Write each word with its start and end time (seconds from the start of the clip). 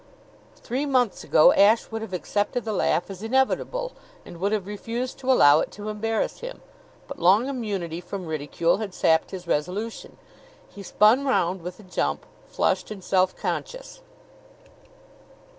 Three 0.55 0.87
months 0.87 1.23
ago 1.23 1.53
Ashe 1.53 1.91
would 1.91 2.01
have 2.01 2.11
accepted 2.11 2.65
the 2.65 2.73
laugh 2.73 3.11
as 3.11 3.21
inevitable, 3.21 3.91
and 4.25 4.37
would 4.39 4.51
have 4.51 4.65
refused 4.65 5.19
to 5.19 5.31
allow 5.31 5.59
it 5.59 5.69
to 5.73 5.89
embarrass 5.89 6.39
him; 6.39 6.63
but 7.07 7.19
long 7.19 7.47
immunity 7.47 8.01
from 8.01 8.25
ridicule 8.25 8.77
had 8.77 8.95
sapped 8.95 9.29
his 9.29 9.45
resolution. 9.45 10.17
He 10.67 10.81
spun 10.81 11.23
round 11.27 11.61
with 11.61 11.79
a 11.79 11.83
jump, 11.83 12.25
flushed 12.47 12.89
and 12.89 13.03
self 13.03 13.35
conscious. 13.35 14.01